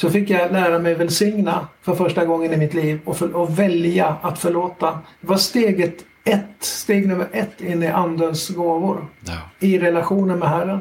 [0.00, 3.58] så fick jag lära mig välsigna för första gången i mitt liv och, för, och
[3.58, 4.98] välja att förlåta.
[5.20, 9.08] Det var steget ett, steg nummer ett in i Andens gåvor.
[9.26, 9.36] Ja.
[9.60, 10.80] I relationen med Herren.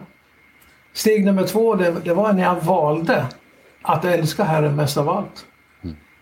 [0.94, 3.26] Steg nummer två, det, det var när jag valde
[3.82, 5.46] att älska Herren mest av allt.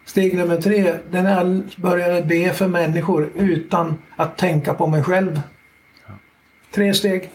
[0.06, 4.88] Steg nummer tre, det är när jag började be för människor utan att tänka på
[4.88, 5.42] mig själv.
[6.72, 7.30] Tre steg.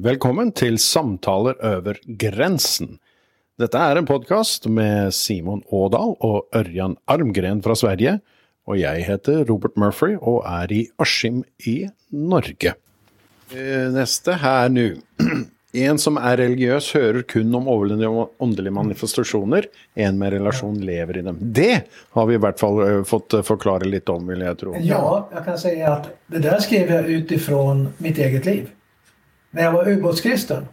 [0.00, 2.98] Välkommen till Samtaler över gränsen.
[3.58, 8.18] Detta är en podcast med Simon Ådal och Örjan Armgren från Sverige.
[8.66, 12.74] Och jag heter Robert Murphy och är i Askim i Norge.
[13.52, 14.96] Eh, nästa här nu.
[15.72, 19.66] En som är religiös hör kun om overnaturlige manifestationer.
[19.94, 21.36] En med relation lever i dem.
[21.40, 24.76] Det har vi i alla fall eh, fått eh, förklara lite om, vill jag tro.
[24.80, 28.68] Ja, jag kan säga att det där skrev jag utifrån mitt eget liv.
[29.50, 30.68] När jag var ubåtskristen.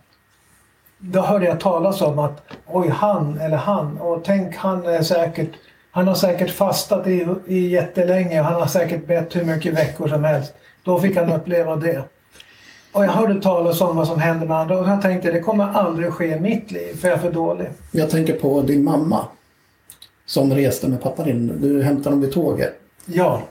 [0.97, 5.49] Då hörde jag talas om att oj, han eller han och tänk han är säkert
[5.91, 10.07] han har säkert fastat i, i jättelänge och han har säkert bett hur mycket veckor
[10.07, 10.53] som helst.
[10.83, 12.03] Då fick han uppleva det.
[12.91, 15.63] Och jag hörde talas om vad som hände med andra och jag tänkte det kommer
[15.63, 17.67] aldrig ske i mitt liv för jag är för dålig.
[17.91, 19.27] Jag tänker på din mamma.
[20.25, 21.61] Som reste med pappa din.
[21.61, 22.73] Du hämtade dem vid tåget.
[23.05, 23.41] Ja.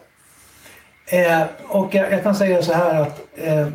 [1.07, 3.69] Eh, och jag, jag kan säga så här att eh,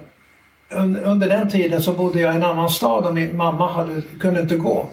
[0.70, 4.02] un, under den tiden så bodde jag i en annan stad och min mamma hade,
[4.20, 4.89] kunde inte gå.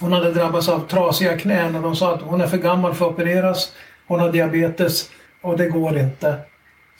[0.00, 3.06] Hon hade drabbats av trasiga knän och de sa att hon är för gammal för
[3.06, 3.72] att opereras.
[4.06, 5.10] Hon har diabetes
[5.42, 6.36] och det går inte.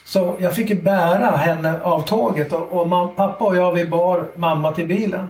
[0.03, 3.85] Så jag fick ju bära henne av tåget och, och mam, pappa och jag vi
[3.85, 5.29] bar mamma till bilen.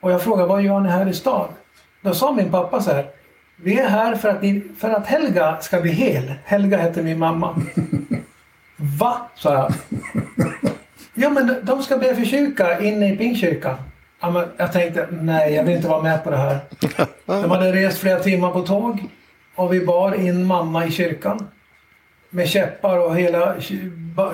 [0.00, 1.48] Och jag frågade vad gör ni här i stan?
[2.00, 3.06] Då sa min pappa så här.
[3.56, 6.34] Vi är här för att, ni, för att Helga ska bli hel.
[6.44, 7.62] Helga hette min mamma.
[8.76, 9.28] Va?
[9.34, 9.72] sa jag.
[11.20, 13.74] Ja men de ska be för kyrka inne i Pingstkyrkan.
[14.20, 16.58] Ja, jag tänkte nej jag vill inte vara med på det här.
[17.26, 19.04] De hade rest flera timmar på tåg
[19.54, 21.48] och vi bar in mamma i kyrkan.
[22.30, 23.54] Med käppar och hela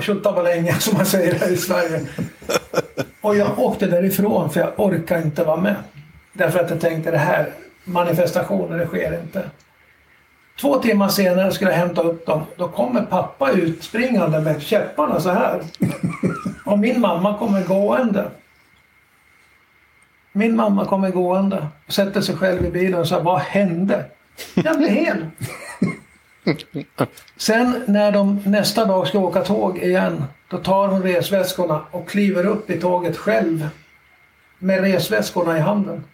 [0.01, 2.01] tjottabalängen som man säger här i Sverige.
[3.21, 5.77] Och jag åkte därifrån för jag orkar inte vara med.
[6.33, 7.51] Därför att jag tänkte det här
[7.85, 9.43] manifestationer, det sker inte.
[10.61, 12.43] Två timmar senare skulle jag hämta upp dem.
[12.57, 15.63] Då kommer pappa ut springande med käpparna så här.
[16.65, 18.31] Och min mamma kommer gående.
[20.33, 21.69] Min mamma kommer gående.
[21.87, 24.05] och Sätter sig själv i bilen och säger Vad hände?
[24.55, 25.27] Jag blev hel.
[27.37, 30.25] Sen när de nästa dag ska åka tåg igen.
[30.49, 33.69] Då tar hon resväskorna och kliver upp i tåget själv.
[34.59, 36.05] Med resväskorna i handen.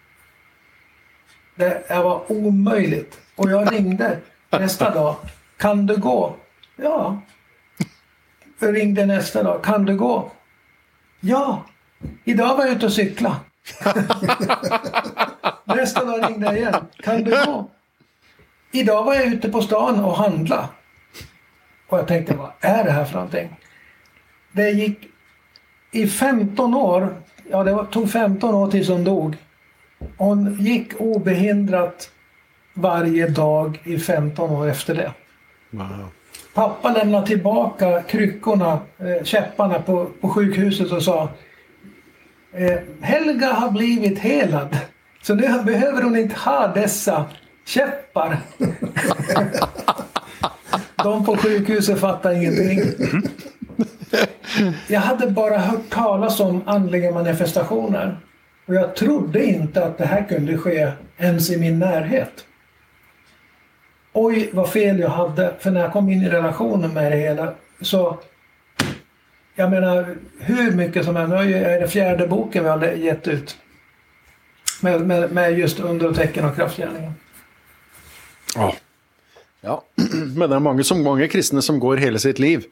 [1.55, 3.21] Det var omöjligt.
[3.37, 4.19] Och jag ringde
[4.51, 5.17] nästa dag.
[5.57, 6.37] Kan du gå?
[6.77, 7.21] Ja.
[8.59, 9.65] Jag ringde nästa dag.
[9.65, 10.31] Kan du gå?
[11.21, 11.65] Ja.
[12.25, 13.37] Idag var jag ute och cykla.
[15.65, 16.75] nästa dag ringde jag igen.
[17.03, 17.71] Kan du gå?
[18.73, 20.69] Idag var jag ute på stan och handla.
[21.89, 23.57] Och jag tänkte, vad är det här för någonting?
[24.53, 24.99] Det gick
[25.93, 29.37] i 15 år, ja det tog 15 år tills hon dog.
[30.17, 32.11] Hon gick obehindrat
[32.75, 35.13] varje dag i 15 år efter det.
[35.71, 36.09] Wow.
[36.55, 41.29] Pappa lämnade tillbaka kryckorna, eh, käpparna på, på sjukhuset och sa
[42.53, 44.77] eh, Helga har blivit helad.
[45.23, 47.25] Så nu behöver hon inte ha dessa
[47.67, 48.39] käppar.
[51.05, 52.81] De på sjukhuset fattar ingenting.
[54.89, 58.21] Jag hade bara hört talas om andliga manifestationer.
[58.67, 62.45] Och jag trodde inte att det här kunde ske ens i min närhet.
[64.13, 65.55] Oj, vad fel jag hade.
[65.61, 68.19] För när jag kom in i relationen med det hela så...
[69.55, 71.31] Jag menar, hur mycket som helst.
[71.31, 73.57] Nu är det fjärde boken vi har gett ut.
[74.81, 77.13] Med, med, med just under och tecken och kraftgärningen.
[78.57, 78.75] Ja.
[79.61, 79.85] ja.
[80.37, 82.65] Men det er mange, som, mange kristne som går hele sitt liv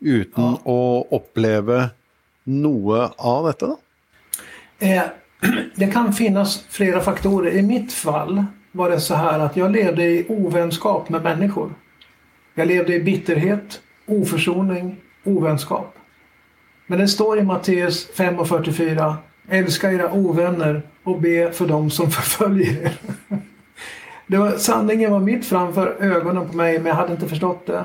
[0.00, 0.58] uten Ja.
[0.64, 1.88] å oppleve
[2.44, 3.66] noe av dette.
[3.66, 3.76] da.
[4.78, 5.02] Eh,
[5.76, 7.50] det kan finnas flera faktorer.
[7.56, 11.74] I mitt fall var det så här att jag levde i ovänskap med människor.
[12.54, 15.94] Jag levde i bitterhet, oförsoning, ovänskap.
[16.86, 19.16] Men det står i Matteus 5 och 44
[19.48, 22.92] Älska era ovänner och be för dem som förföljer er.
[24.26, 27.84] Det var, sanningen var mitt framför ögonen på mig men jag hade inte förstått det.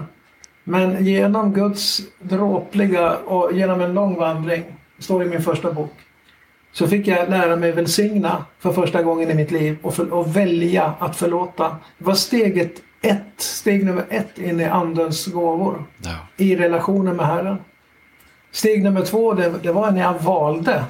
[0.64, 4.64] Men genom Guds dråpliga och genom en lång vandring,
[5.00, 5.94] står i min första bok,
[6.80, 10.36] så fick jag lära mig välsigna för första gången i mitt liv och, för, och
[10.38, 11.78] välja att förlåta.
[11.98, 12.72] Det var steget
[13.02, 16.16] ett, steg nummer ett in i Andens gåvor Ja.
[16.38, 17.58] i relationen med Herren.
[18.52, 20.84] Steg nummer två, det, det var när jag valde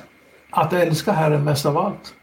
[0.49, 2.13] att älska Herren mest av allt.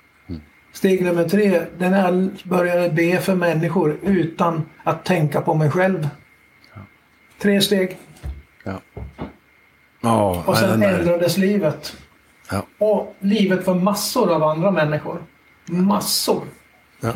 [0.73, 5.55] Steg nummer tre, det är när jag började be för människor utan att tänka på
[5.55, 6.09] mig själv.
[7.43, 7.97] Tre steg.
[8.65, 8.81] Ja.
[10.01, 11.97] Ja, Och sen där- ändrades livet.
[12.50, 12.66] Ja.
[12.78, 15.22] Och livet för massor av andra människor.
[15.66, 16.44] Massor.
[17.00, 17.12] Ja.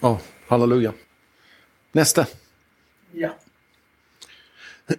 [0.00, 0.18] Ja,
[0.48, 0.92] halleluja.
[1.92, 2.26] Nästa.
[3.12, 3.30] Ja.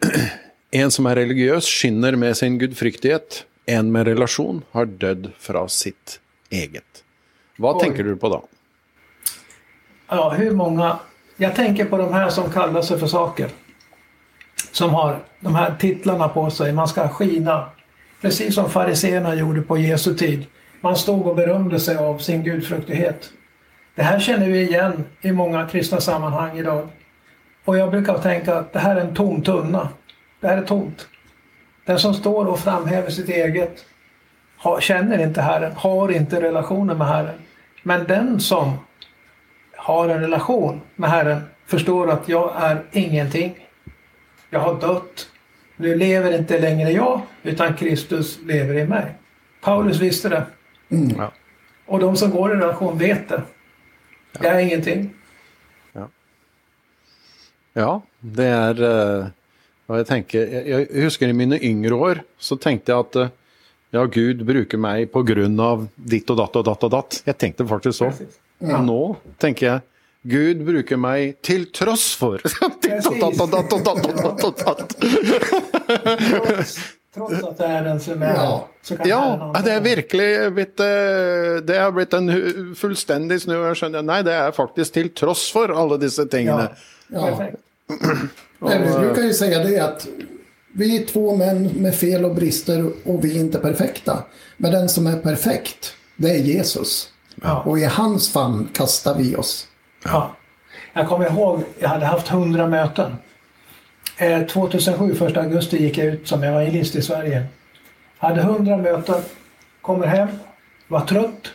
[0.72, 3.46] En som är religiös skinner med sin gudfryktighet.
[3.66, 6.20] En med relation har död fra sitt
[6.50, 7.04] eget.
[7.58, 7.82] Vad Oj.
[7.82, 8.48] tänker du på då?
[10.08, 11.00] Ja, hur många...
[11.38, 13.50] Jag tänker på de här som kallar sig för saker.
[14.72, 16.74] Som har de här titlarna på sig.
[16.74, 17.70] Man ska skina.
[18.22, 20.46] Precis som fariseerna gjorde på Jesu tid.
[20.82, 23.30] Man stod och berömde sig av sin gudfruktighet.
[23.96, 26.88] Det här känner vi igen i många kristna sammanhang idag.
[27.66, 29.90] Och jag brukar tänka att det här är en tom tunna.
[30.40, 31.08] Det här är tomt.
[31.86, 33.86] Den som står och framhäver sitt eget
[34.58, 37.36] har, känner inte Herren, har inte relationen med Herren.
[37.84, 38.78] Men den som
[39.76, 43.56] har en relation med Herren förstår att jag är ingenting.
[44.50, 45.28] Jag har dött.
[45.82, 49.16] Nu lever inte längre jag, utan Kristus lever i mig.
[49.62, 50.46] Paulus visste det.
[51.18, 51.32] Ja.
[51.86, 53.42] Och de som går i relation vet det.
[54.40, 55.14] Jag är ingenting.
[57.74, 58.84] Ja, det är
[59.20, 59.28] eh,
[59.86, 60.48] vad jag tänker.
[60.48, 63.28] Jag, jag husker i mina yngre år så tänkte jag att eh,
[63.90, 67.22] ja, Gud brukar mig på grund av ditt och datt och datt och datt.
[67.26, 68.12] Jag tänkte faktiskt så.
[68.58, 69.80] Men nu tänker jag
[70.30, 72.38] Gud brukar mig till trots för.
[76.34, 76.80] Trots,
[77.14, 78.68] trots att det är den som är Ja.
[78.82, 83.74] så kan Ja, det är verkligen eh, det har blivit en fullständig snö.
[84.02, 86.70] Nej, det är faktiskt till trots för alla dessa tingene.
[87.08, 87.38] Ja, Ja.
[87.38, 87.58] perfekt.
[88.60, 90.08] Nej, vi brukar ju säga det att
[90.74, 94.24] vi är två män med fel och brister och vi är inte perfekta.
[94.58, 97.10] Men den som är perfekt, det är Jesus.
[97.42, 97.64] Ja.
[97.66, 99.66] Och i hans famn kastar vi oss.
[100.04, 100.36] Ja.
[100.94, 103.16] Jag kommer ihåg, jag hade haft 100 möten.
[104.18, 107.46] Eh, 2007, 1 augusti, gick jag ut som evangelist i Sverige.
[108.18, 109.22] Hade 100 möten,
[109.82, 110.28] kommer hem,
[110.88, 111.52] var trött.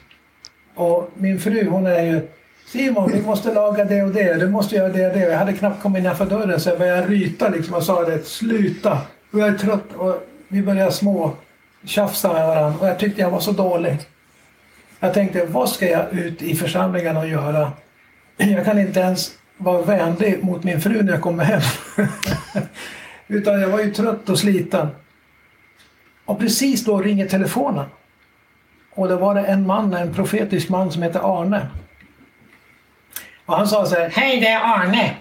[0.75, 2.29] Och min fru hon är ju
[2.67, 5.20] Simon, vi måste laga det och det, du måste göra det och det.
[5.20, 8.99] Jag hade knappt kommit innanför dörren så jag började ryta liksom och sa det, sluta.
[9.32, 11.32] Och jag är trött och vi började små
[11.85, 13.99] tjafsa med varandra och jag tyckte jag var så dålig.
[15.00, 17.73] Jag tänkte, vad ska jag ut i församlingen och göra?
[18.36, 21.60] Jag kan inte ens vara vänlig mot min fru när jag kommer hem.
[23.26, 24.88] Utan jag var ju trött och sliten.
[26.25, 27.86] Och precis då ringer telefonen.
[28.94, 31.69] Och då var det en man, en profetisk man som heter Arne.
[33.46, 35.16] Och han sa så här, hej det är Arne!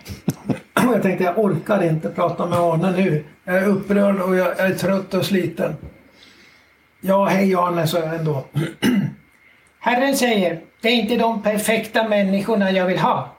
[0.87, 3.23] Och jag tänkte, jag orkar inte prata med Arne nu.
[3.43, 5.75] Jag är upprörd och jag är trött och sliten.
[7.01, 8.45] Ja, hej Arne, sa jag ändå.
[9.79, 13.29] Herren säger, det är inte de perfekta människorna jag vill ha.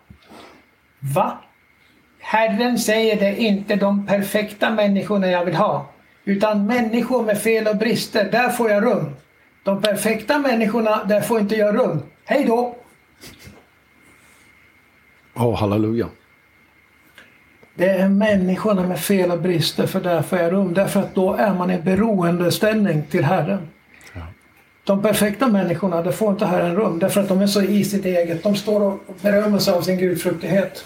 [0.99, 1.39] Va?
[2.21, 5.87] Herren säger det är inte de perfekta människorna jag vill ha.
[6.25, 9.17] Utan människor med fel och brister, där får jag rum.
[9.63, 12.03] De perfekta människorna, där får inte jag rum.
[12.25, 12.77] Hej då!
[15.35, 16.09] Åh, halleluja.
[17.75, 20.75] Det är människorna med fel och brister, för där får jag rum.
[20.75, 23.69] Därför att då är man i beroendeställning till Herren.
[24.85, 26.99] De perfekta människorna, där får inte Herren rum.
[26.99, 28.43] Därför att de är så i sitt eget.
[28.43, 30.85] De står och berömmer sig av sin gudfruktighet.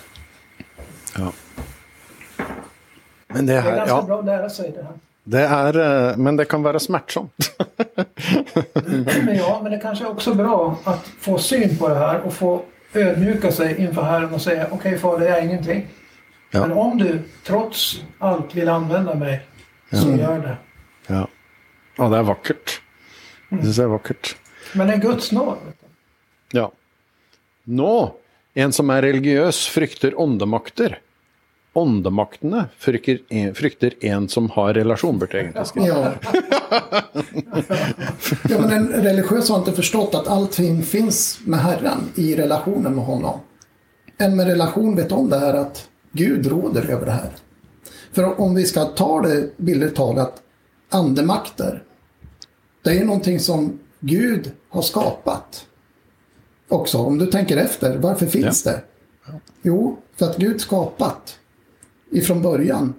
[1.18, 1.32] Ja.
[3.28, 4.92] Men det, Det är här, ganska ja, bra att lära sig det här.
[5.24, 7.56] det är, eh, men det kan vara smärtsamt.
[9.24, 12.32] Men ja, men det kanske är också bra att få syn på det här och
[12.32, 12.62] få
[12.94, 15.86] ödmjuka sig inför Herren och säga okej Fader, jag är ingenting.
[16.50, 16.60] Ja.
[16.60, 19.40] Men om du trots allt vill använda mig,
[19.92, 20.56] så gör det.
[21.06, 21.28] Ja.
[21.96, 22.80] ja, det är vackert.
[23.48, 24.36] Det är vackert.
[24.74, 25.58] Men det är Guds nåd.
[26.52, 26.72] Ja.
[27.64, 28.14] Nå,
[28.54, 31.00] en som är religiös frykter åndemakter.
[31.72, 35.86] Åndemaktene frykter en, frykter en som har relation, burde egentlig.
[35.86, 36.12] Ja.
[38.48, 43.04] ja, men en religiös har inte förstått att allting finns med Herren i relationen med
[43.04, 43.40] honom.
[44.18, 47.30] En med relation vet om det här att Gud råder över det här.
[48.12, 50.42] För om vi ska ta det bildligt talat,
[50.90, 51.82] andemakter.
[52.82, 55.66] Det är någonting som Gud har skapat.
[56.68, 58.80] Också, om du tänker efter, varför finns det?
[59.62, 61.38] Jo, för att Gud skapat
[62.10, 62.94] ifrån början.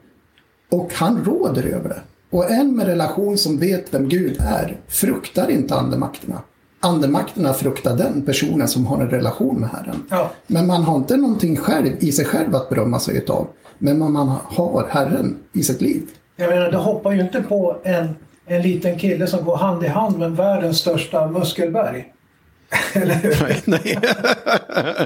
[0.69, 2.01] Och han råder över det.
[2.29, 6.41] Och en med relation som vet vem Gud är fruktar inte andemakterna.
[6.79, 10.03] Andemakterna fruktar den personen som har en relation med Herren.
[10.09, 10.31] Ja.
[10.47, 13.47] Men man har inte någonting själv i sig själv att berömma sig utav.
[13.77, 16.09] Men man har Herren i sitt liv.
[16.35, 18.15] Jag menar, det hoppar ju inte på en,
[18.49, 22.13] en liten kille som går hand i hand med världens största muskelberg.
[22.93, 23.37] Eller hur?
[23.41, 23.99] Nej, nej.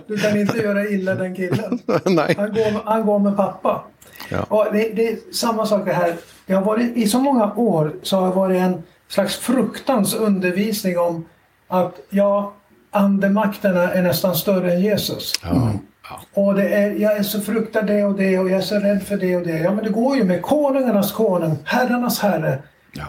[0.08, 1.80] Du kan inte göra illa den killen.
[2.06, 2.36] nej.
[2.38, 3.84] Han går, han går med pappa.
[4.30, 4.44] Ja.
[4.44, 6.16] Och det, det är samma sak det här.
[6.46, 11.00] Jag har varit, I så många år så har det varit en slags fruktans undervisning
[11.00, 11.26] om
[11.68, 12.54] att ja,
[12.92, 15.34] andemakterna är nästan större än Jesus.
[15.44, 15.72] Ja.
[16.10, 16.42] Ja.
[16.42, 19.04] Och det är, jag är så fruktad det och det och jag är så rädd
[19.04, 19.60] för det och det.
[19.60, 22.60] Ja men det går ju med konungarnas konung, herrarnas herre.
[22.92, 23.06] Ja.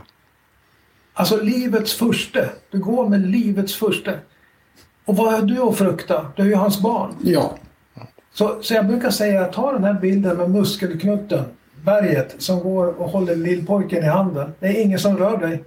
[1.14, 2.50] Alltså livets furste.
[2.70, 4.18] Du går med livets furste.
[5.04, 6.26] Och vad är du att frukta?
[6.36, 7.14] Du är ju hans barn.
[7.22, 7.56] Ja,
[8.32, 11.44] Så, så jag brukar säga, ta den här bilden med muskelknutten,
[11.84, 14.54] berget, som går och håller lillpojken i handen.
[14.60, 15.64] Det är ingen som rör dig.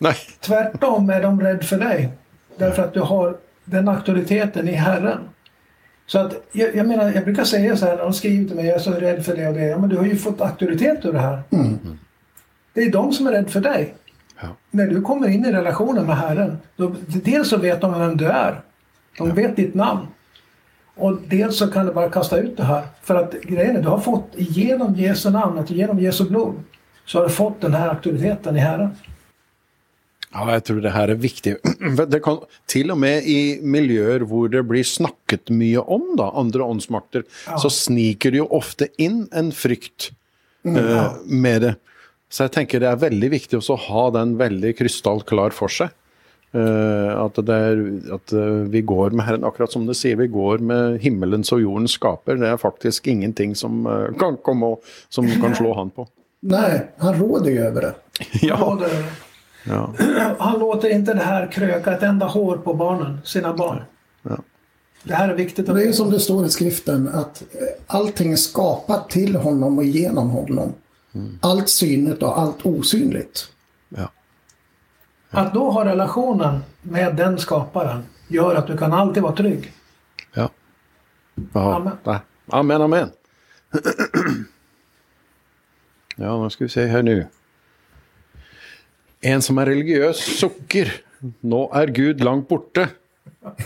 [0.00, 0.14] Nej.
[0.40, 2.08] Tvärtom är de rädd för dig.
[2.58, 5.18] Därför att du har den auktoriteten i Herren.
[6.06, 8.66] Så att, jag, jag menar, jag brukar säga så här när de skriver till mig,
[8.66, 9.66] jag är så rädd för det och det.
[9.66, 11.42] Ja, men du har ju fått auktoritet ur det här.
[12.72, 13.94] Det är de som är rädda för dig.
[14.40, 14.48] Ja.
[14.70, 18.26] När du kommer in i relationen med Herren, då, dels så vet de vem du
[18.26, 18.60] är.
[19.18, 20.06] De vet ditt namn.
[20.94, 22.84] Och dels så kan du bara kasta ut det här.
[23.02, 26.54] För att grejen är, du har fått genom Jesu namn, genom Jesu blod,
[27.04, 28.90] så har du fått den här auktoriteten i Herren.
[30.30, 31.56] Ja, jeg tror det her er viktig.
[32.06, 32.36] Det kan,
[32.70, 37.24] til og med i miljøer hvor det blir snakket mye om da, andre åndsmakter,
[37.58, 40.12] så sniker det jo ofte inn en frykt
[40.62, 41.74] eh, med det.
[42.30, 45.90] Så jeg tenker det er veldig viktig også å ha den veldig krystallklar for seg.
[46.54, 47.80] Eh, at, det er,
[48.16, 51.62] at eh, vi går med Herren, akkurat som det sier, vi går med himmelens og
[51.62, 52.38] jordens skaper.
[52.40, 56.06] Det er faktisk ingenting som eh, kan komme og som kan slå han på.
[56.42, 57.94] nej, han råder ju över det.
[58.42, 59.04] Ja, det-
[59.64, 59.90] ja,
[60.38, 63.82] Han låter inte det här kröka ett enda hår på barnen, sina barn.
[64.22, 64.36] ja.
[65.02, 65.66] Det här är viktigt.
[65.66, 67.42] Det är som det står i skriften att
[67.86, 70.72] allting är skapat till honom och genom honom.
[71.40, 73.48] Allt synligt och allt osynligt.
[73.88, 74.10] ja.
[75.30, 79.72] Att då ha relationen med den skaparen gör att du kan alltid vara trygg.
[80.34, 80.50] Ja.
[81.52, 81.74] ja.
[81.74, 82.18] Amen.
[82.46, 83.10] Amen, amen.
[86.16, 87.14] Ja, nå skal vi se her nå.
[89.20, 90.90] En som er religiøs, sukker.
[91.44, 92.88] Nå er Gud langt borte.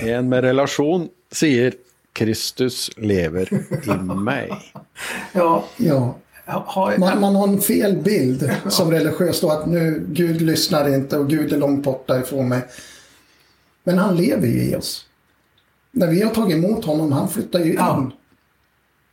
[0.03, 1.75] En med relasjon sier
[2.15, 4.53] Kristus lever i meg.
[5.35, 6.03] Ja, Ja.
[6.99, 11.31] Man, man har en fel bild som religiös då att nu Gud lyssnar inte och
[11.31, 12.63] Gud är långt borta ifrån mig.
[13.85, 15.07] Men han lever ju i oss.
[15.91, 17.77] När vi har tagit emot honom, han flyttar ju in.
[17.79, 18.11] Ja.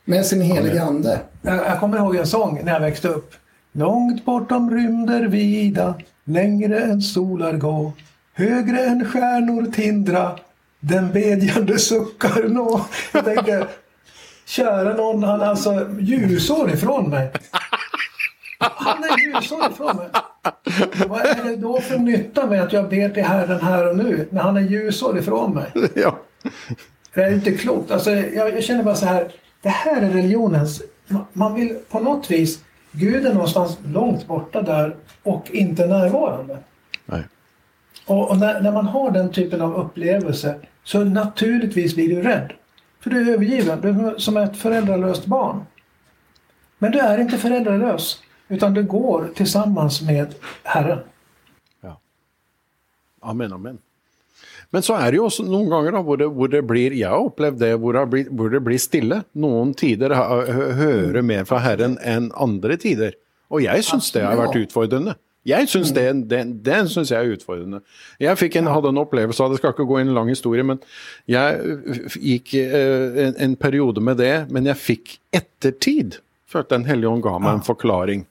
[0.05, 1.19] Med sin heliga ande.
[1.41, 3.33] jag, jag kommer ihåg en sång när jag växte upp.
[3.71, 7.93] Långt bortom rymder vida, längre än solar gå,
[8.33, 10.39] högre än stjärnor tindra,
[10.79, 12.85] den bedjande suckar nå.
[13.13, 13.67] Jag tänkte,
[14.51, 17.31] kära någon, han är alltså ljusår ifrån mig.
[18.59, 20.07] Han är ljusår ifrån mig.
[21.07, 24.27] Vad är det då för nytta med att jag ber till Herren här och nu,
[24.31, 25.71] när han är ljusår ifrån mig?
[25.95, 26.19] Ja.
[27.13, 27.91] Det är inte klokt.
[27.91, 29.31] Alltså, jag, jag känner bara så här.
[29.61, 30.81] Det här är religionens...
[31.07, 32.59] ma- Man vill på något vis...
[32.91, 36.57] Gud är någonstans långt borta där och inte närvarande.
[37.05, 37.21] Nej.
[38.05, 42.53] Och, och när, när man har den typen av upplevelse så naturligtvis blir du rädd.
[43.01, 43.81] För du är övergiven.
[43.81, 45.65] Du är som ett föräldralöst barn.
[46.77, 48.19] Men du är inte föräldralös.
[48.47, 50.99] Utan du går tillsammans med Herren.
[53.21, 53.77] Amen, amen.
[54.69, 57.11] Men så er det jo også noen ganger da, hvor, det, hvor det blir Jeg
[57.11, 59.19] har opplevd det hvor det, blir, hvor det blir stille.
[59.37, 63.17] Noen tider hører mer fra Herren enn andre tider.
[63.51, 65.17] Og jeg syns det har vært utfordrende.
[65.47, 67.81] Jeg syns det, det, det synes jeg er utfordrende.
[68.21, 70.29] Jeg fikk en, hadde en opplevelse av det, skal ikke gå inn i en lang
[70.29, 70.81] historie, men
[71.29, 71.77] jeg
[72.21, 76.19] gikk eh, en, en periode med det, men jeg fikk ettertid.
[76.51, 78.27] Følte Den hellige ånd ga meg en forklaring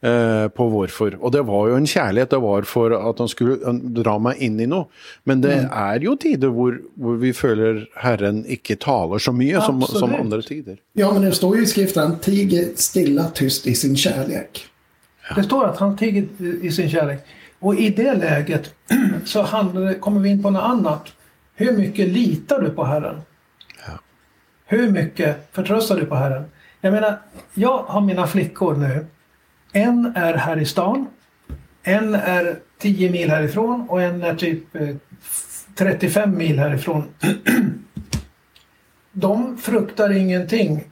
[0.00, 1.18] eh, på hvorfor.
[1.20, 4.56] Og det var jo en kjærlighet, det var for at han skulle dra meg inn
[4.62, 4.88] i noe.
[5.28, 9.84] Men det er jo tider hvor, hvor vi føler Herren ikke taler så mye som,
[9.92, 10.80] som andre tider.
[10.96, 13.98] Ja, men det står ju i skriften, tiger stilla tyst i sin
[15.34, 16.26] Det står att han tiger
[16.62, 17.26] i sin kärlek.
[17.58, 18.74] Och i det läget
[19.24, 21.12] så handlar det, kommer vi in på något annat.
[21.54, 23.20] Hur mycket litar du på Herren?
[23.86, 23.92] Ja.
[24.66, 26.44] Hur mycket förtröstar du på Herren?
[26.80, 27.18] Jag menar,
[27.54, 29.06] jag har mina flickor nu.
[29.72, 31.06] En är här i stan.
[31.82, 34.96] En är 10 mil härifrån och en är typ eh,
[35.74, 37.04] 35 mil härifrån.
[39.12, 40.84] De fruktar ingenting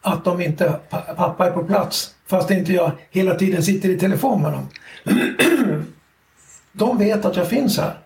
[0.00, 3.98] att de inte, pa- pappa är på plats fast inte jag hela tiden sitter i
[3.98, 4.68] telefon med dem.
[6.72, 7.98] De vet att jag finns här.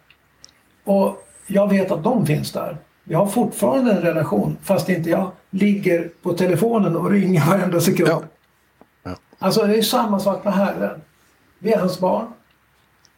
[0.84, 2.76] Och jag vet att de finns där.
[3.04, 8.08] Vi har fortfarande en relation fast inte jag ligger på telefonen och ringer varenda sekund.
[8.10, 8.22] Ja.
[9.02, 9.10] Ja.
[9.38, 11.00] Alltså det är samma sak med Herren.
[11.58, 12.26] Vi är hans barn.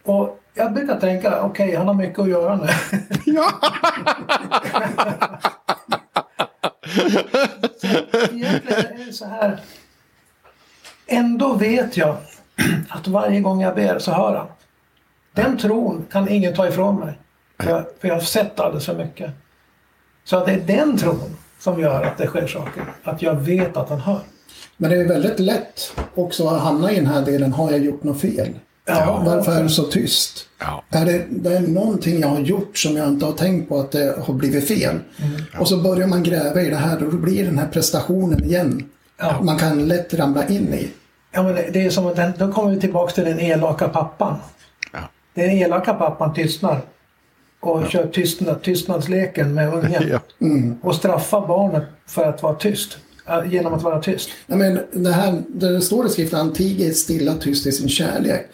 [0.05, 2.69] Och jag brukar tänka, okej han har mycket att göra nu.
[3.25, 3.51] Ja.
[8.33, 9.61] Egentligen är det så här.
[11.07, 12.17] Ändå vet jag
[12.89, 14.47] att varje gång jag ber så hör han.
[15.33, 17.19] Den tron kan ingen ta ifrån mig.
[17.59, 19.31] För jag, för jag har sett alldeles för mycket.
[20.25, 22.85] Så att det är den tron som gör att det sker saker.
[23.03, 24.21] Att jag vet att han hör.
[24.77, 27.53] Men det är väldigt lätt också att hamna i den här delen.
[27.53, 28.59] Har jag gjort något fel?
[28.87, 29.23] Ja.
[29.27, 30.47] Varför är det så tyst?
[30.59, 30.85] Ja.
[30.91, 33.93] Är det, det är någonting jag har gjort som jag inte har tänkt på att
[33.93, 34.99] det har blivit fel.
[35.59, 38.89] Och så börjar man gräva i det här och då blir den här prestationen igen.
[39.19, 39.41] Ja.
[39.43, 40.91] Man kan lätt ramla in i.
[41.33, 44.37] Ja, men det är som att den, då kommer vi tillbaka till den elaka pappan.
[44.93, 44.99] Ja.
[45.35, 46.81] Den elaka pappan tystnar.
[47.61, 50.03] Och kör tystnad, tystnadsleken med ungen.
[50.11, 50.21] Ja.
[50.83, 52.99] Och straffar barnet för att vara tyst.
[53.47, 54.31] Genom att vara tyst.
[54.47, 58.47] Ja, men det här, det står i skriften, han tiger stilla tyst i sin kärlek.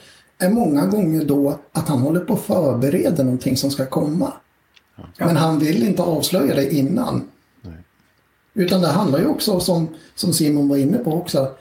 [0.43, 4.33] Är många gånger då att han håller på att förbereda någonting som ska komma.
[5.19, 7.29] Men han vill inte avslöja det innan.
[8.55, 11.53] Utan det handlar ju också som, som Simon var inne på också.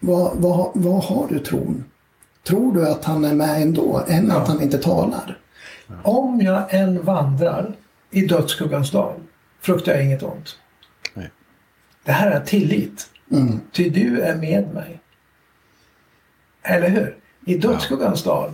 [0.00, 1.84] Vad, vad, vad har du tron?
[2.46, 5.38] Tror du att han är med ändå, än att han inte talar?
[6.02, 7.76] Om jag än vandrar
[8.10, 9.20] i dödsskuggans dal
[9.60, 10.58] fruktar jag inget ont.
[11.14, 11.30] Nej.
[12.04, 13.10] Det här är tillit.
[13.30, 13.60] Mm.
[13.72, 15.00] Ty du är med mig.
[16.62, 17.16] Eller hur?
[17.46, 18.50] I dödsskuggans dal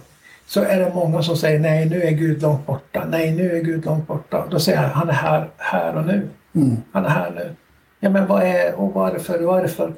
[0.47, 3.05] så är det många som säger nej, nu är Gud långt borta.
[3.11, 4.47] Nej, nu är Gud långt borta.
[4.51, 6.29] Då säger jag, han är här, här och nu.
[6.55, 6.77] Mm.
[6.93, 7.55] Han är här nu.
[8.01, 9.93] Ja, men vad är och varför, varför?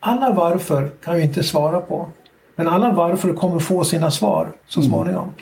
[0.00, 2.08] Alla varför kan vi inte svara på.
[2.56, 5.32] Men alla varför kommer få sina svar så småningom.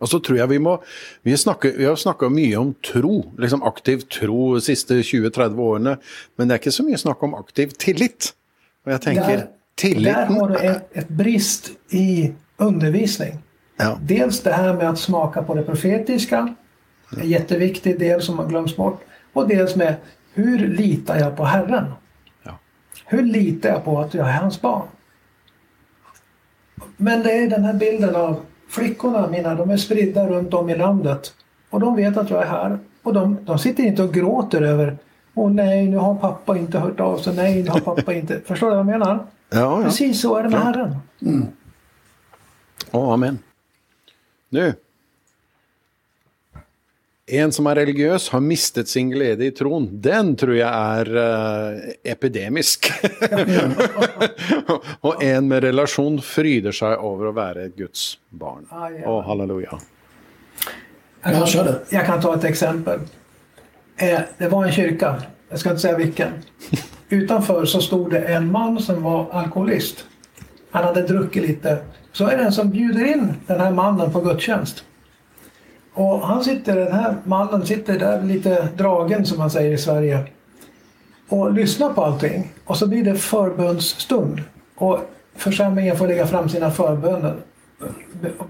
[0.00, 0.78] Og så tror jeg vi må
[1.22, 5.96] Vi, snakker, vi har snakka mye om tro, liksom aktiv tro de siste 20-30 årene.
[6.36, 8.32] Men det er ikke så mye snakk om aktiv tillit.
[8.86, 9.42] Og jeg tenker
[9.82, 13.38] Där, där har du ett, ett brist i undervisning.
[13.76, 13.98] Ja.
[14.02, 16.54] Dels det här med att smaka på det profetiska.
[17.20, 19.00] En jätteviktig del som har glömts bort.
[19.32, 19.94] Och dels med
[20.34, 21.84] hur litar jag på Herren?
[22.42, 22.58] Ja.
[23.06, 24.86] Hur litar jag på att jag är hans barn?
[26.96, 30.76] Men det är den här bilden av flickorna mina, de är spridda runt om i
[30.76, 31.34] landet.
[31.70, 32.78] Och de vet att jag är här.
[33.02, 34.98] Och de, de sitter inte och gråter över
[35.34, 37.36] Åh nej, nu har pappa inte hört av sig.
[37.36, 38.40] Nej, nu har pappa inte...
[38.44, 39.26] Förstår du vad jag menar?
[39.50, 39.82] Ja, ja.
[39.84, 40.96] Precis så är det med Herren.
[42.90, 43.38] Å, amen.
[44.48, 44.72] Nu.
[47.30, 49.84] En som er religiøs, har mistet sin glede i troen.
[50.02, 52.88] Den tror jeg er eh, epidemisk.
[55.06, 58.66] og en med relasjon fryder seg over å være Guds barn.
[58.70, 59.06] Ah, ja.
[59.06, 59.78] Å, halleluja.
[61.22, 63.00] Jag Ja, kan, jag kan ta ett exempel.
[63.96, 66.32] Eh, det var en kyrka, jag ska inte säga vilken.
[67.10, 70.04] Utanför så stod det en man som var alkoholist.
[70.70, 71.78] Han hade druckit lite.
[72.12, 74.84] Så är det en som bjuder in den här mannen på gudstjänst.
[75.94, 80.24] Och han sitter, den här mannen sitter där lite dragen som man säger i Sverige.
[81.28, 82.52] Och lyssnar på allting.
[82.64, 84.42] Och så blir det förbönsstund.
[84.74, 84.98] Och
[85.36, 87.36] församlingen får lägga fram sina förböner,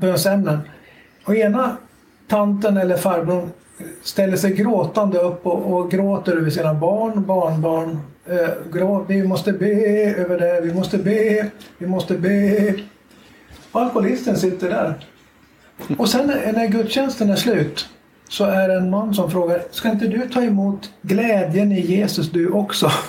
[0.01, 0.59] bönsämnen.
[1.25, 1.77] Och ena
[2.29, 3.51] tanten eller farbrorn
[4.03, 7.99] ställer sig gråtande upp och, och gråter över sina barn, barnbarn.
[8.27, 9.67] Eh, vi måste be
[10.17, 12.75] över det, vi måste be, vi måste be.
[13.73, 15.07] Alkoholisten sitter där.
[15.99, 17.89] Och sen när gudstjänsten är slut
[18.29, 22.31] så är det en man som frågar, ska inte du ta emot glädjen i Jesus
[22.31, 22.91] du också?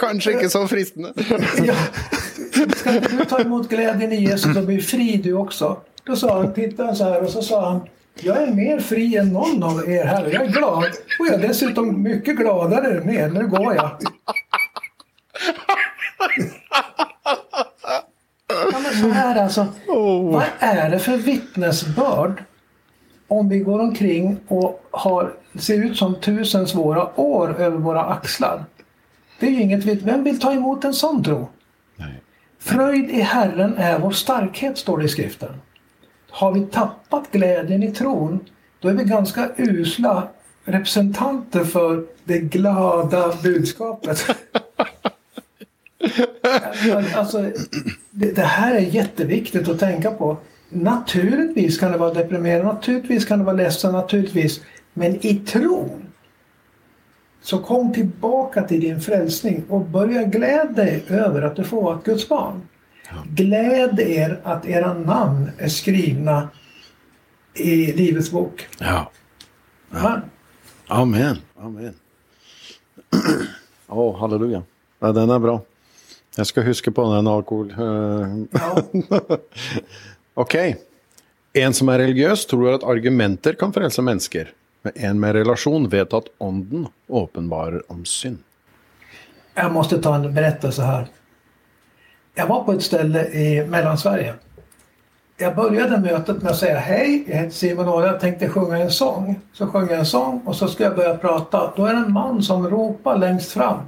[0.00, 1.12] Kanskje ikke så fristende.
[1.64, 1.74] ja.
[2.76, 5.80] Ska inte du ta emot glädjen i Jesus och bli fri du också?
[6.04, 7.88] Då sa han, tittade han så här och så sa han,
[8.20, 10.30] jag är mer fri än någon av er här.
[10.32, 10.84] Jag är glad.
[11.18, 13.32] Och jag är dessutom mycket gladare med.
[13.34, 13.90] Nu går jag.
[18.72, 19.66] Ja, men så här alltså.
[20.32, 22.44] Vad är det för vittnesbörd
[23.28, 28.64] om vi går omkring och har, ser ut som tusen svåra år över våra axlar?
[29.40, 30.02] Det är ju inget vitt.
[30.02, 31.48] Vem vill ta emot en sån tro?
[31.96, 32.22] Nej.
[32.58, 35.50] Fröjd i Herren är vår starkhet, står det i skriften.
[36.32, 38.40] Har vi tappat glädjen i tron,
[38.80, 40.28] då är vi ganska usla
[40.64, 44.26] representanter för det glada budskapet.
[47.14, 47.50] alltså,
[48.10, 50.36] det, det här är jätteviktigt att tänka på.
[50.68, 54.60] Naturligtvis kan det vara deprimerande, naturligtvis kan det vara ledsen, naturligtvis.
[54.92, 56.02] Men i tron
[57.42, 61.98] så kom tillbaka till din frälsning och börja glädja dig över att du får vara
[61.98, 62.62] ett Guds barn.
[63.34, 66.48] Gläd er att era namn är skrivna
[67.54, 68.68] i Livets bok.
[68.78, 69.10] Ja.
[69.90, 70.20] Amen.
[70.86, 71.36] Amen.
[71.58, 71.94] Amen.
[73.88, 74.62] Åh, halleluja.
[74.98, 75.60] Ja, den är bra.
[76.36, 77.70] Jag ska huska på den alkohol.
[77.70, 78.82] eh, Ja.
[80.34, 80.80] Okej.
[81.52, 84.48] En som är religiös tror att argumenter kan frälsa människor.
[84.82, 88.38] Men en med relation vet att ånden uppenbarar om synd.
[89.54, 91.06] Jag måste ta en berättelse här.
[92.34, 94.34] Jag var på ett ställe i Mellansverige.
[95.36, 98.90] Jag började mötet med att säga hej, jag heter Simon och jag tänkte sjunga en
[98.90, 99.40] sång.
[99.52, 101.72] Så sjöng jag en sång och så ska jag börja prata.
[101.76, 103.78] Då är det en man som ropar längst fram.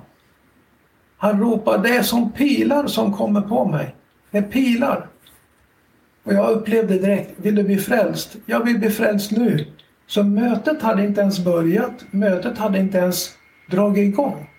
[1.16, 3.94] Han ropar, det är som pilar som kommer på mig.
[4.30, 5.06] Det är pilar.
[6.24, 8.36] Och jag upplevde direkt, vill du bli frälst?
[8.46, 9.66] Jag vill bli frälst nu.
[10.06, 12.04] Så mötet hade inte ens börjat.
[12.10, 13.30] Mötet hade inte ens
[13.70, 14.50] dragit igång.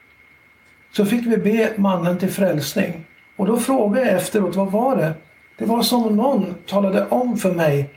[0.95, 3.04] Så fick vi be mannen till frälsning.
[3.35, 5.13] Och då frågade jag efteråt, vad var det?
[5.57, 7.89] Det var som om någon talade om för mig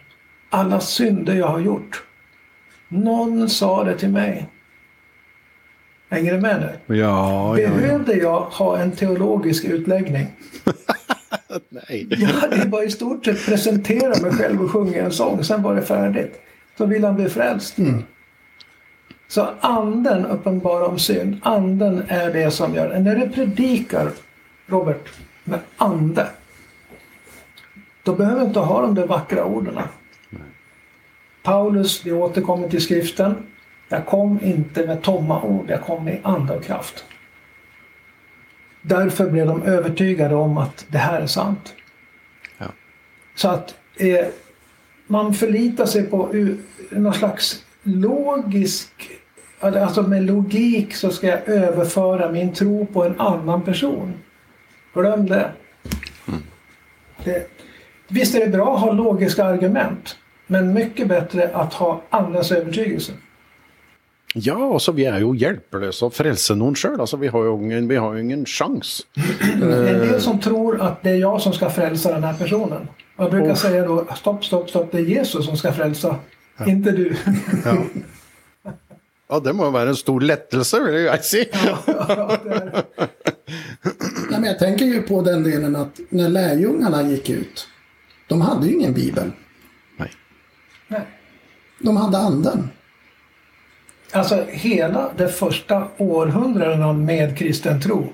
[0.51, 2.03] alla synder jag har gjort.
[2.89, 4.47] Någon sa det till mig.
[6.11, 6.97] Hänger du med nu?
[6.97, 7.71] Ja, ja, ja.
[7.71, 10.27] Behövde jag ha en teologisk utläggning?
[11.69, 12.07] Nej.
[12.11, 15.75] Jag hade bara i stort sett presentera mig själv och sjunga en sång, sen var
[15.75, 16.41] det färdigt.
[16.79, 17.77] Så vill han bli frälst.
[19.29, 21.41] Så anden uppenbarar om synd.
[21.43, 24.11] Anden är det som gör När du predikar,
[24.67, 25.09] Robert,
[25.49, 26.31] med ande.
[28.03, 29.79] Då behöver inte ha de där vackra orden.
[31.43, 33.35] Paulus, vi återkommer till skriften.
[33.89, 37.05] Jag kom inte med tomma ord, jag kom i ande och kraft.
[38.83, 41.75] Därför blev de övertygade om att det här är sant.
[42.59, 42.67] Ja.
[43.35, 44.27] Så att eh,
[45.07, 46.33] man förlitar sig på
[46.91, 49.11] någon slags logisk,
[49.61, 54.15] alltså med logik så ska jag överföra min tro på en annan person.
[55.01, 55.51] Glöm det.
[57.25, 57.47] det.
[58.09, 63.13] Visst är det bra att ha logiska argument, men mycket bättre att ha andras övertygelse.
[64.35, 67.01] Ja, alltså vi är ju hjälplösa att frälsa någon själv.
[67.01, 69.01] Alltså vi har ju ingen, vi har ju ingen chans.
[69.61, 72.35] Det är en del som tror att det är jag som ska frälsa den här
[72.35, 72.89] personen.
[73.17, 73.55] Och jag brukar Oh.
[73.55, 76.17] säga då, stopp, stopp, stopp, det är Jesus som ska frälsa,
[76.67, 77.17] inte du.
[77.65, 77.77] Ja.
[79.29, 81.47] ja, det må vara en stor lättelse vill jag säga.
[81.87, 82.83] Ja, är-
[84.39, 87.69] Nej, men jag tänker ju på den delen att när lärjungarna gick ut,
[88.29, 89.31] de hade ju ingen bibel.
[89.97, 90.11] Nej.
[90.89, 91.01] Nej.
[91.79, 92.69] De hade anden.
[94.13, 98.13] Alltså hela det första århundradena med kristen tro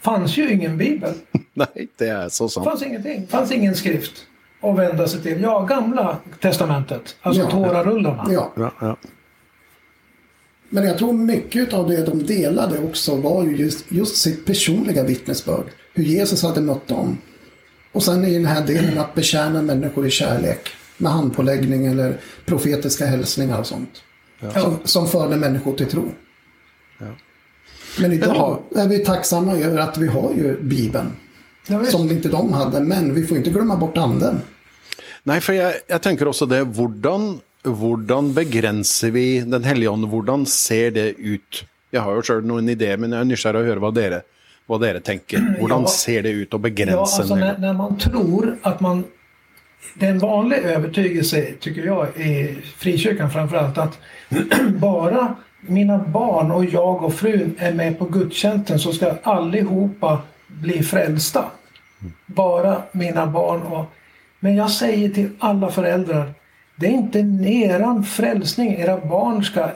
[0.00, 1.12] fanns ju ingen bibel.
[1.54, 2.66] Nej, det är så Det sant.
[2.66, 3.20] fanns ingenting.
[3.20, 4.12] Det fanns ingen skrift
[4.60, 5.42] att vända sig till.
[5.42, 7.16] Ja, gamla testamentet.
[7.22, 7.50] Alltså Ja.
[7.50, 8.26] Torarullarna.
[8.30, 8.52] Ja.
[8.56, 8.96] Ja, ja.
[10.68, 15.02] Men jag tror mycket av det de delade också var ju just, just sitt personliga
[15.02, 15.66] vittnesbörd.
[15.94, 17.18] Hur Jesus hade mött dem.
[17.92, 20.68] Och sen i den här delen att betjäna människor i kärlek.
[20.96, 24.02] Med handpåläggning eller profetiska hälsningar och sånt.
[24.52, 26.12] Som, som förde människor till tro.
[28.00, 31.12] Men idag är vi tacksamma över att vi har ju Bibeln.
[31.66, 31.84] Ja.
[31.84, 32.80] Som inte de hade.
[32.80, 34.40] Men vi får inte glömma bort anden.
[35.24, 40.06] Nej, for jeg, jeg tenker også det, hvordan, hvordan begrenser vi Den hellige ånd?
[40.10, 41.64] Hvordan ser det ut?
[41.90, 44.22] Jeg har jo sjøl noen ideer, men jeg er nysgjerrig å høre hva dere,
[44.66, 45.38] hva dere tenker.
[45.60, 45.86] Hvordan Ja.
[45.88, 49.04] ser det ut å Ja, begrense alltså när, när man tror att man...
[49.94, 53.98] Det är en vanlig övertygelse, tycker jag, i frikyrkan framförallt, att
[54.80, 60.82] bara mina barn och jag och frun är med på gudstjänsten så ska allihopa bli
[60.82, 61.44] frälsta.
[62.26, 63.84] Bara mina barn och...
[64.40, 66.34] Men jag säger till alla föräldrar,
[66.76, 69.68] det är inte eran frälsning era barn ska,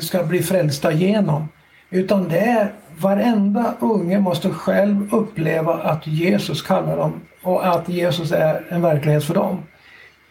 [0.00, 1.48] ska bli frälsta genom.
[1.90, 8.32] Utan det är varenda unge måste själv uppleva att Jesus kallar dem och att Jesus
[8.32, 9.62] är en verklighet för dem.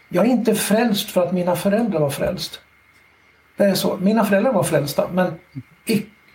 [0.09, 2.59] Jag är inte frälst för att mina föräldrar var frälst.
[3.57, 3.97] Det är så.
[3.97, 5.31] Mina föräldrar var frälsta men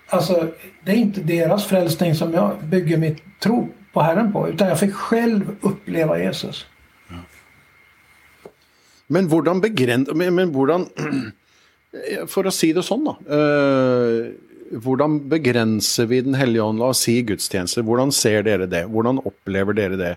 [0.09, 0.49] alltså,
[0.85, 4.81] det är inte deras frälsning som jag bygger mitt tro på Herren på utan jag
[4.81, 6.67] fick själv uppleva Jesus.
[9.09, 10.07] Men hvordan begren...
[10.15, 10.89] Men, men hvordan
[12.29, 13.15] For å si det sånn, da.
[13.33, 14.27] eh,
[14.77, 16.83] hvordan begrenser vi Den hellige ånd?
[16.83, 17.85] La oss si gudstjenester.
[17.87, 18.85] Hvordan ser dere det?
[18.93, 20.11] Hvordan opplever dere det?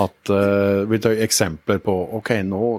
[0.00, 2.70] At eh, Vi tar eksempler på ok, nå,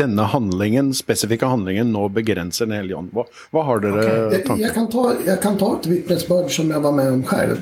[0.00, 3.14] denne handlingen, spesifikke handlingen nå begrenser Den hellige ånd.
[3.14, 6.70] Hva, hva har dere Jag, tanker jag, kan ta, jag kan ta ett vittnesbörd som
[6.70, 7.60] jag var med om själv.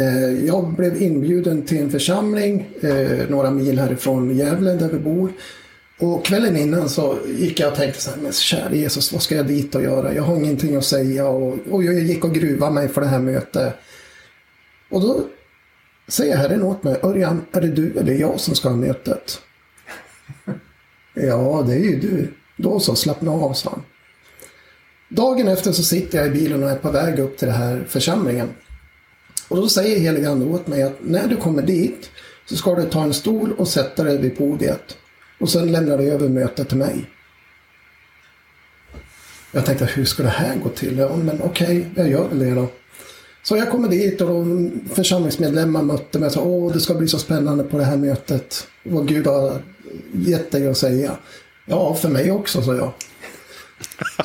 [0.00, 5.32] Eh, jag blev inbjuden till en församling eh, några mil härifrån Gävle där vi bor.
[6.02, 9.34] Och kvällen innan så gick jag och tänkte så här, men kära Jesus, vad ska
[9.34, 10.14] jag dit och göra?
[10.14, 13.18] Jag har ingenting att säga och, och jag gick och gruvade mig för det här
[13.18, 13.74] mötet.
[14.90, 15.24] Och då
[16.08, 19.40] säger Herren åt mig, Örjan, är det du eller jag som ska ha mötet?
[21.14, 22.32] ja, det är ju du.
[22.56, 23.82] Då så, slappna av, sa han.
[25.08, 27.84] Dagen efter så sitter jag i bilen och är på väg upp till den här
[27.88, 28.48] församlingen.
[29.48, 32.10] Och då säger helige Ande åt mig att när du kommer dit
[32.46, 34.96] så ska du ta en stol och sätta dig vid podiet.
[35.42, 37.04] Och sen lämnade jag över mötet till mig.
[39.52, 40.98] Jag tänkte, hur ska det här gå till?
[40.98, 42.68] Ja, men okej, jag gör väl det då.
[43.42, 44.46] Så jag kommer dit och
[44.94, 48.66] församlingsmedlemmar mötte mig och sa, åh, det ska bli så spännande på det här mötet.
[48.82, 49.62] Vad Gud har
[50.12, 51.16] gett dig att säga.
[51.66, 52.92] Ja, för mig också, sa jag.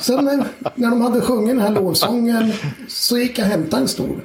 [0.00, 2.52] Sen när, när de hade sjungit den här lovsången
[2.88, 4.20] så gick jag och hämtade en stol.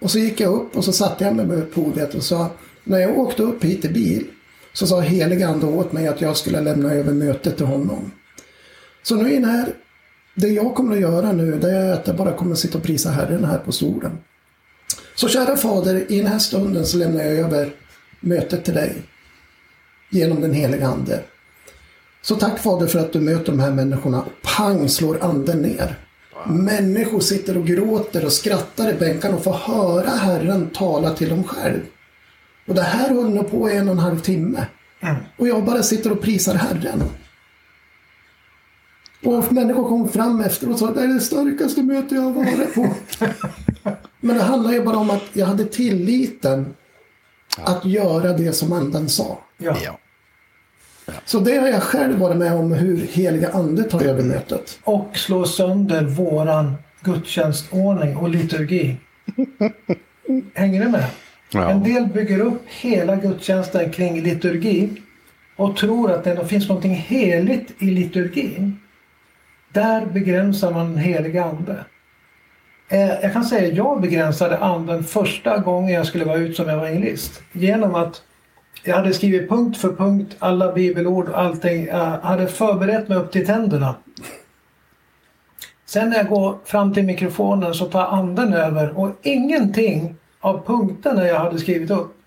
[0.00, 2.50] Och så gick jag upp och så satte jag mig på podiet och sa,
[2.84, 4.26] när jag åkte upp hit i bil
[4.72, 8.12] så sa helig ande åt mig att jag skulle lämna över mötet till honom.
[9.02, 9.68] Så nu när
[10.34, 12.84] det jag kommer att göra nu det är att jag bara kommer att sitta och
[12.84, 14.18] prisa Herren här på stolen.
[15.14, 17.74] Så kära Fader, i den här stunden så lämnar jag över
[18.20, 18.94] mötet till dig.
[20.10, 21.20] Genom den heliga Ande.
[22.22, 24.24] Så tack Fader för att du möter de här människorna.
[24.42, 25.98] Pang slår anden ner.
[26.46, 31.44] Människor sitter och gråter och skrattar i bänkarna och får höra Herren tala till dem
[31.44, 31.80] själv.
[32.66, 34.66] Och det här höll nog på i en och en halv timme.
[35.00, 35.16] Mm.
[35.36, 37.02] Och jag bara sitter och prisar Herren.
[39.24, 42.32] Och människor kom fram efter och sa att det är det starkaste möte jag har
[42.32, 42.94] varit på.
[44.20, 46.74] Men det handlar ju bara om att jag hade tilliten
[47.58, 47.64] ja.
[47.64, 49.38] att göra det som anden sa.
[49.58, 49.76] Ja.
[49.84, 49.98] ja.
[51.24, 54.78] Så det har jag själv varit med om hur heliga ande tar över mötet.
[54.84, 58.96] Och slår sönder våran gudstjänstordning och liturgi.
[60.54, 61.06] Hänger du med?
[61.52, 61.70] Ja.
[61.70, 64.88] En del bygger upp hela gudstjänsten kring liturgi
[65.56, 68.78] och tror att det finns något heligt i liturgin.
[69.72, 71.84] Där begränsar man den ande.
[72.88, 76.68] Eh, jag kan säga att jag begränsade anden första gången jag skulle vara ut som
[76.68, 77.42] evangelist.
[77.52, 78.22] Genom att
[78.84, 81.86] jag hade skrivit punkt för punkt alla bibelord och allting.
[81.86, 83.94] Jag hade förberett mig upp till tänderna.
[85.86, 91.26] Sen när jag går fram till mikrofonen så tar anden över och ingenting av punkterna
[91.26, 92.18] jag hade skrivit upp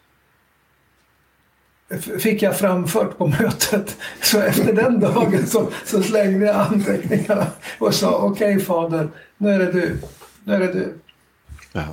[2.19, 3.97] fick jag framfört på mötet.
[4.21, 7.47] Så efter den dagen så, så slängde jag anteckningarna
[7.79, 9.97] och sa okej okay, fader, nu är det du.
[10.43, 10.93] Nu är det du.
[11.71, 11.85] Ja.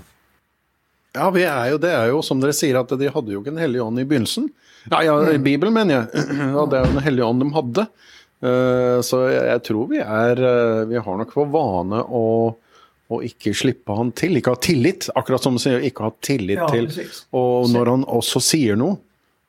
[1.12, 3.52] Ja, vi er jo, det er jo som dere sier, at de hadde jo ikke
[3.52, 4.46] en hellig ånd i begynnelsen.
[4.88, 5.44] Ja, ja i mm.
[5.44, 6.24] Bibelen mener jeg.
[6.56, 7.84] Ja, det er jo en hellig ånd de hadde.
[8.42, 12.22] Uh, så jeg, jeg, tror vi er uh, Vi har nok for vane å,
[13.12, 14.38] å ikke slippe han til.
[14.38, 16.88] Ikke ha tillit, akkurat som du sier, ikke ha tillit ja, til
[17.36, 18.98] Og når han også sier noe,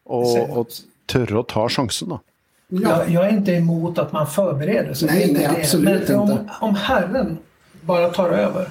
[0.03, 0.67] och, och
[1.07, 2.19] tørre å ta sjansen, da.
[2.67, 2.89] Ja.
[2.89, 5.07] Jag, jag, är inte emot att man förbereder sig.
[5.07, 7.37] Nej, nej absolut Men om, om Herren
[7.81, 8.69] bara tar över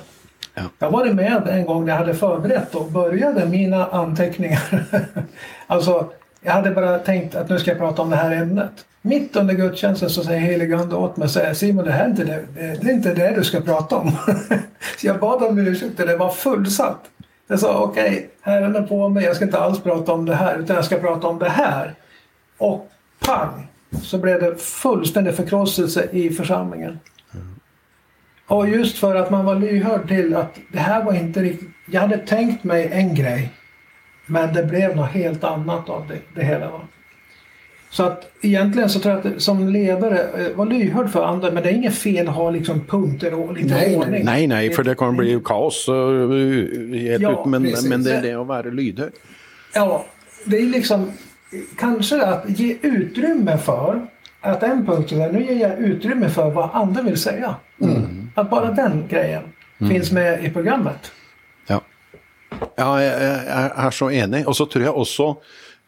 [0.54, 0.62] Ja.
[0.78, 4.84] Jag var med en gång när jag hade förberett och började mina anteckningar.
[5.66, 6.10] alltså,
[6.42, 8.86] jag hade bara tänkt att nu ska jag prata om det här ämnet.
[9.02, 12.24] Mitt under gudstjänsten så säger helige Ande åt mig säger Simon det här är inte
[12.24, 14.12] det, det är inte det du ska prata om.
[14.98, 17.10] så jag bad om ursäkt och det var fullsatt.
[17.46, 20.34] Jag sa okej, okay, Herren är på mig, jag ska inte alls prata om det
[20.34, 21.94] här utan jag ska prata om det här.
[22.58, 22.90] Och
[23.26, 23.68] pang!
[24.02, 26.98] Så blev det fullständig förkrosselse i församlingen.
[28.46, 31.68] Och just för att man var lyhörd till att det här var inte riktigt...
[31.86, 33.52] Jag hade tänkt mig en grej.
[34.26, 36.70] Men det blev något helt annat av det, det hela.
[36.70, 36.80] Va?
[37.90, 41.62] Så att egentligen så tror jag att som ledare, eh, var lyhörd för andra, men
[41.62, 44.24] det är inget fel att ha liksom punkter och lite nej, ordning.
[44.24, 45.84] Nej, nej, för det kan bli kaos.
[45.88, 49.12] Ja, men, men det är det att vara lyhörd.
[49.74, 50.06] Ja,
[50.44, 51.12] det är liksom
[51.78, 54.06] kanske att ge utrymme för
[54.40, 57.54] att en punkt är nu ger jag utrymme för vad andra vill säga.
[57.80, 58.30] Mm.
[58.34, 59.42] Att bara den grejen
[59.78, 59.92] mm.
[59.92, 61.12] finns med i programmet.
[62.62, 62.68] Ja.
[62.78, 64.44] ja, jeg, er så enig.
[64.46, 65.28] Og så tror jeg også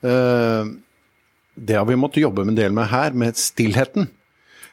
[0.05, 0.75] uh,
[1.55, 4.11] Det har vi måttet jobbe en del med her, med stillheten.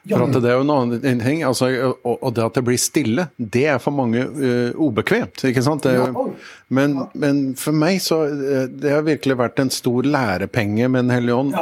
[0.02, 1.68] For at det er jo en annen ting, altså,
[2.02, 5.44] og, det at det blir stille, det er for mange uh, ubekvemt.
[5.46, 5.86] ikke sant?
[5.86, 5.94] Det,
[6.74, 11.14] men, men, for meg så uh, det har virkelig vært en stor lærepenge med Den
[11.14, 11.54] hellige ånd.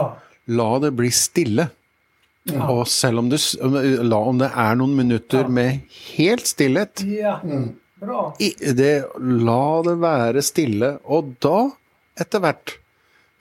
[0.56, 1.68] La det bli stille.
[2.48, 2.64] Ja.
[2.72, 3.36] Og selv om, du,
[4.00, 5.52] la, om det er noen minutter ja.
[5.52, 7.04] med helt stillhet
[8.00, 8.34] ja.
[8.40, 8.76] mm.
[8.76, 10.94] det, La det være stille.
[11.04, 11.70] Og da,
[12.20, 12.76] etter hvert,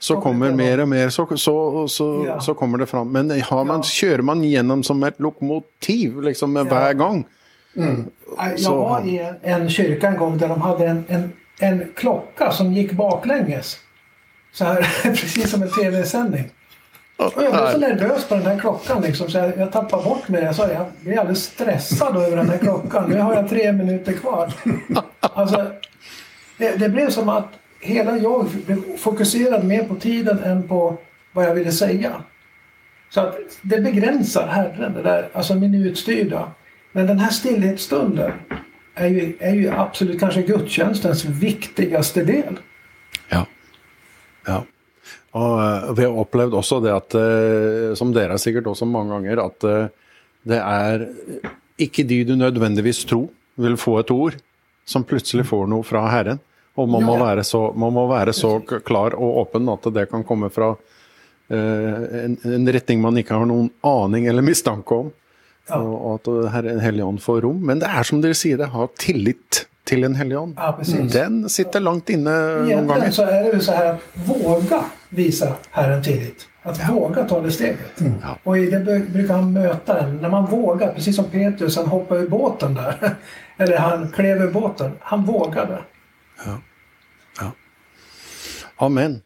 [0.00, 1.54] så kommer mer og mer, så, så,
[1.88, 2.06] så,
[2.40, 3.10] så kommer det fram.
[3.12, 3.34] Men
[3.68, 7.24] man, kjører man gjennom som et lokomotiv liksom, hver gang
[7.76, 8.06] mm.
[8.56, 12.52] Jag var i en, en kyrka en gång där de hade en, en, en klocka
[12.52, 13.78] som gick baklänges.
[14.52, 16.50] Så här, precis som en tv-sändning.
[17.20, 20.28] Och jag blev så nervös på den här klockan liksom, så jag, jag tappade bort
[20.28, 20.42] mig.
[20.42, 23.10] Jag, sa, jag blir alldeles stressad över den här klockan.
[23.10, 24.52] Nu har jag tre minuter kvar.
[25.20, 25.70] Alltså,
[26.58, 27.48] det, det blev som att
[27.80, 30.98] hela jag blev fokuserad mer på tiden än på
[31.32, 32.12] vad jag ville säga.
[33.10, 36.52] Så att det begränsar Herren, det där alltså minutstyrda.
[36.92, 38.32] Men den här stillhetsstunden
[38.94, 42.58] är ju, är ju absolut kanske gudstjänstens viktigaste del.
[43.28, 43.46] Ja.
[44.46, 44.64] ja.
[45.38, 49.42] Og eh, vi har opplevd også det at, eh, som dere sikkert også mange ganger,
[49.44, 50.14] at eh,
[50.50, 51.06] det er
[51.80, 53.28] ikke de du nødvendigvis tror
[53.60, 54.38] vil få et ord,
[54.88, 56.40] som plutselig får noe fra Herren.
[56.80, 60.22] Og man, må, være så, man må være så klar og åpen at det kan
[60.24, 60.70] komme fra
[61.50, 65.10] en, en retning man ikke har noen aning eller mistanke om.
[65.74, 67.58] Og at Herren Hellige Ånd får rom.
[67.68, 70.54] Men det er som dere sier, det har tillit til en hellig ånd.
[70.56, 71.12] Ja, precis.
[71.12, 72.34] Den sitter langt inne
[72.66, 76.46] Egentligen så är det ju så här att våga visa Herren tillit.
[76.62, 77.98] Att våga ta det steget.
[78.22, 78.38] Ja.
[78.44, 80.16] Och i det bru- brukar han möta en.
[80.16, 83.14] När man vågar, precis som Petrus, han hoppade ur båten där.
[83.58, 84.92] Eller han klev ur båten.
[85.00, 85.78] Han vågade.
[88.76, 89.20] Amen.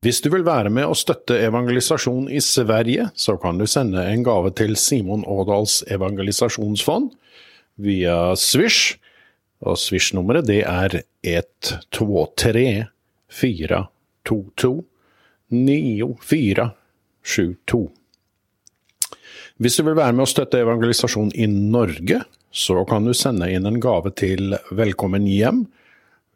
[0.00, 4.24] Hvis du vil være med og støtte evangelisasjon i Sverige, så kan du sende en
[4.24, 7.10] gave til Simon Ådals evangelisasjonsfond
[7.76, 8.96] via Swish.
[9.60, 12.88] Og Swish-nummeret det er 123
[13.28, 14.88] 422
[15.52, 17.92] 9472.
[19.60, 23.68] Hvis du vil være med og støtte evangelisasjon i Norge, så kan du sende inn
[23.68, 25.68] en gave til Velkommen hjem